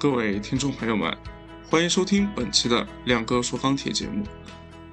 [0.00, 1.14] 各位听众朋友们，
[1.68, 4.24] 欢迎收听本期的亮哥说钢铁节目，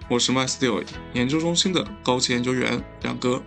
[0.10, 3.42] 我是 MySteel 研究中心的高级研究员亮哥。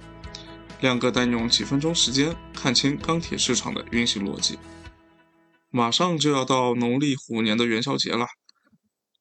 [0.80, 4.58] 亮哥带你用几分钟时间看清钢铁市场的运行逻辑。
[5.68, 8.26] 马上就要到农历虎年的元宵节了，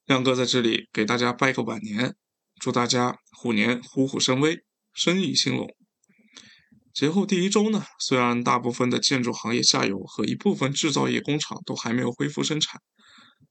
[0.06, 2.16] 亮哥在这里给大家拜个晚年，
[2.58, 4.64] 祝大家虎年虎虎生威，
[4.94, 5.76] 生意兴隆。
[7.00, 12.82] 节后第一周呢，虽然大部分的建筑行业下游和一部分制造业工厂都还没有恢复生产，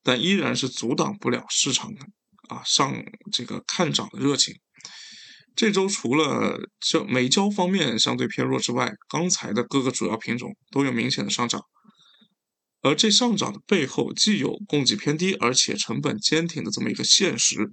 [0.02, 2.02] 但依然是阻挡不了市场的
[2.50, 3.02] 啊上
[3.32, 4.54] 这个看涨的热情。
[5.56, 11.62] 这周除了胶煤焦方面相对偏弱之外，钢材的各个主要品种都有明显的上涨。
[12.82, 17.70] 而这上涨的背后，既有供给偏低而且成本坚挺的这么一个现实，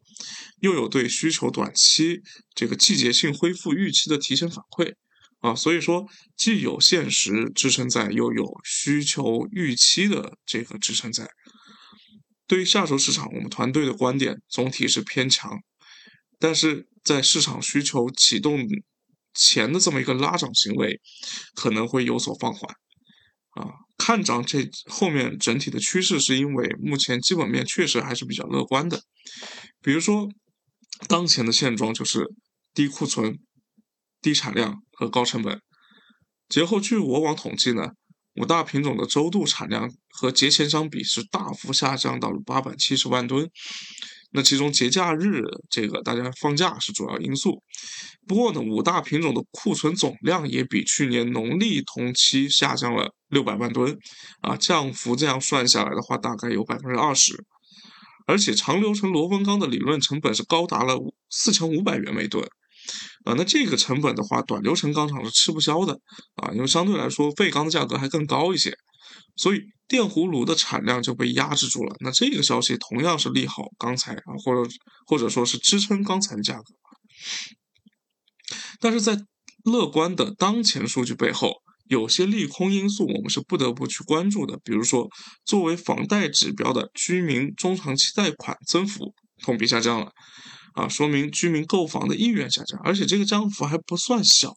[0.61, 2.21] 又有对需求短期
[2.53, 4.93] 这个季节性恢复预期的提前反馈。
[5.41, 11.29] 啊，所以说既有现实支撑在，又有需求预期的这个支撑在。
[12.47, 15.59] 对于下周市场，我们团队的观点总体是偏强，
[16.39, 18.65] 但是在市场需求启动
[19.35, 20.99] 前的这么一个拉涨行为，
[21.53, 22.75] 可能会有所放缓。
[23.51, 29.03] 啊，看涨这后面整体的趋势，是因为目前基本面确实还是比较乐观的。
[29.81, 30.27] 比如说，
[31.07, 32.25] 当前的现状就是
[32.73, 33.39] 低库存。
[34.25, 35.61] 低产量和高成本。
[36.49, 37.91] 节后，据我网统计呢，
[38.37, 43.47] 五大品种的周度产量和节前相比是大幅下降到了八百七十万吨。
[44.31, 47.61] 那其中节假日这个大家放假是主要因素。
[48.27, 53.95] 不过呢，五大品种的库存总量也比去年农历同期下降了六百万吨，
[54.41, 57.45] 啊，降幅这样算下来的话，大概有百分之二十。
[58.25, 60.97] 而且长流程螺纹钢的理论成本是高达了
[61.29, 62.43] 四千五百元每吨。
[63.25, 65.99] 啊，那这个成本的话，短流程钢厂是吃不消的
[66.35, 68.77] 啊，因为相对来说废钢的价格还更高一些，
[69.35, 71.95] 所以电弧炉的产量就被压制住了。
[71.99, 74.69] 那这个消息同样是利好钢材啊，或者
[75.07, 76.63] 或者说是支撑钢材的价格。
[78.79, 79.17] 但是在
[79.63, 81.51] 乐观的当前数据背后，
[81.87, 85.09] 有些利空因素我们是不得不去关注的，比如说
[85.43, 90.11] 作为房贷指标的居民中长期贷款增幅同比下降了。
[90.75, 94.53] 啊，说明居民购房的意愿下降，而且这个降幅还不算小。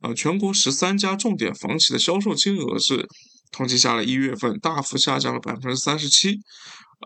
[0.00, 3.06] 啊，全国十三家重点房企的销售金额是
[3.52, 6.38] 统计下来，一月份大幅下降了百分之三十七。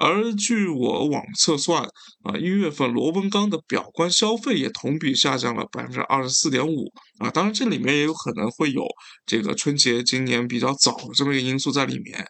[0.00, 1.82] 而据我网测算，
[2.25, 6.93] 啊，一月份螺纹钢的表观消费也同比下降了百分之二十四点五。
[7.19, 8.84] 啊，当然这里面也有可能会有
[9.25, 12.25] 这个春节今年比较早这么一个因素在里面。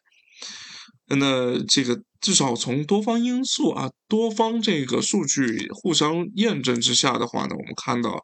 [1.08, 8.18] 那这个至少从多方因素啊，多方这个数据互相验证之下的话呢，我们看到，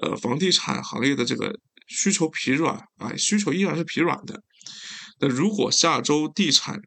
[0.00, 4.42] 呃，房地产行业的这个需求疲软啊，需求依然是疲软的。
[5.20, 6.80] 那如果下周地产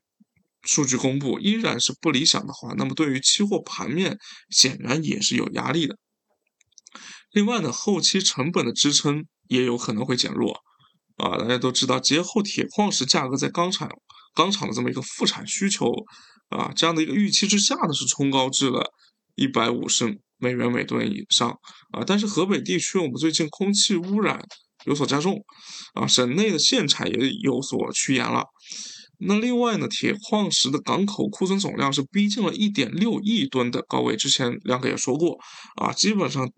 [0.63, 4.17] 数据公布依然是不理想的话，那么对于期货盘面
[4.49, 5.95] 显然也是有压力的。
[7.29, 10.61] 另外呢，后期成本的支撑也有可能会减弱
[11.17, 13.87] 啊，大家都知道节后铁矿石价格在钢厂。
[14.35, 15.91] 钢厂的这么一个复产需求
[16.49, 18.91] 啊，这样的一个预期之下呢，是冲高至了
[19.35, 21.49] 一百五十美元每吨以上
[21.91, 22.03] 啊。
[22.05, 24.39] 但是河北地区我们最近空气污染
[24.85, 25.43] 有所加重
[25.93, 28.43] 啊，省内的限产也有所趋严了。
[29.19, 35.39] 那另外呢，铁矿石的港口库存总量是逼近了一点六亿吨的高位，之前亮哥也说过
[35.81, 36.51] 啊，基本上。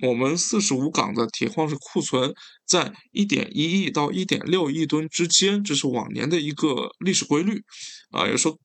[0.00, 2.32] 我们四十五港的铁矿石库存
[2.64, 7.64] 在一点一亿到一点六亿吨之间，这是往年的一个历史规律，
[8.12, 8.56] 啊，也说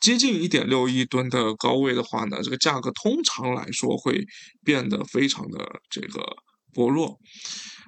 [0.00, 4.24] 接近一点六亿吨的高位的话呢，这个价格通常来说会
[4.64, 6.24] 变得非常的这个
[6.72, 7.18] 薄弱，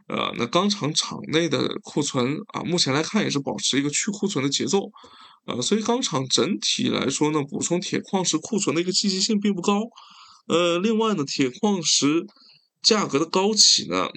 [0.08, 4.90] 呃，那钢厂厂内的库存啊，目前来看也是保持一个去库存的节奏，
[5.46, 9.84] 呃，所以钢厂整体来说呢，补充铁矿石库存的一个积极性并不高，
[10.48, 12.26] 呃，另外呢，铁矿石。
[12.82, 14.08] 价格的高企呢，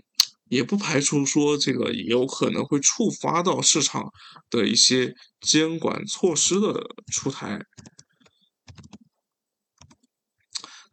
[0.49, 4.03] 也不排除说这个有可能会触发到市场
[4.49, 6.81] 的一些监管措施的
[7.11, 7.59] 出台。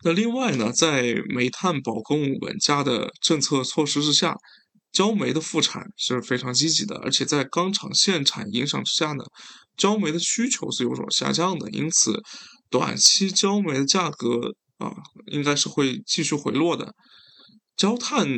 [0.02, 4.34] 那另外呢，在煤炭保供稳价的政策措施之下，
[4.90, 9.22] 焦煤的复产是非常积极的，而且在钢厂限产影响之下呢，
[9.76, 12.22] 焦煤的需求是有所下降的，因此
[12.70, 14.90] 短期焦煤的价格啊，
[15.26, 16.94] 应该是会继续回落的。
[17.80, 18.28] 焦炭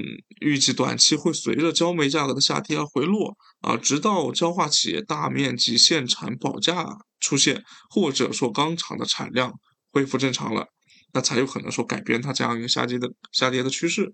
[0.40, 6.86] 预计短期会随着焦煤价格的下跌而回落啊，直到焦化企业大面积限产保价
[7.18, 9.52] 出现，或者说钢厂的产量
[9.90, 10.68] 恢复正常了，
[11.12, 14.12] 那才有可能说改变它这样一个下跌的下跌的趋势。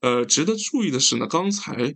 [0.00, 1.94] 呃，值得注意的是呢，刚才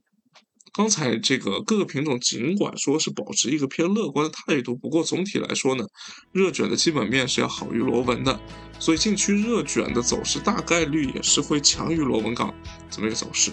[0.77, 5.87] 刚才这个各个品种尽管说是保持一个偏乐观的态度，不过总体来说呢，
[6.33, 8.39] 热卷的基本面是要好于螺纹的，
[8.79, 12.55] 所以近期热卷的走势大概率也是会强于螺纹钢
[12.91, 13.53] 这么一个走势。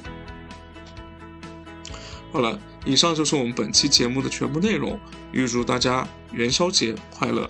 [2.33, 4.99] 好了，以上就是我们本期节目的全部内容，
[5.31, 7.49] 预祝大家元宵节快乐！